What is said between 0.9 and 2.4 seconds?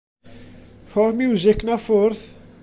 Rho'r miwsig 'na ffwrdd.